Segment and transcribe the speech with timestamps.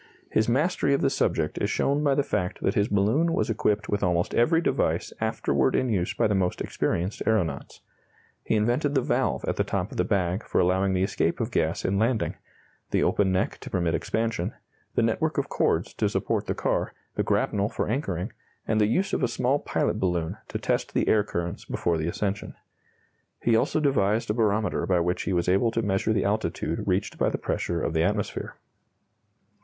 [0.31, 3.87] His mastery of the subject is shown by the fact that his balloon was equipped
[3.87, 7.81] with almost every device afterward in use by the most experienced aeronauts.
[8.43, 11.51] He invented the valve at the top of the bag for allowing the escape of
[11.51, 12.33] gas in landing,
[12.89, 14.53] the open neck to permit expansion,
[14.95, 18.33] the network of cords to support the car, the grapnel for anchoring,
[18.67, 22.07] and the use of a small pilot balloon to test the air currents before the
[22.07, 22.55] ascension.
[23.39, 27.19] He also devised a barometer by which he was able to measure the altitude reached
[27.19, 28.55] by the pressure of the atmosphere.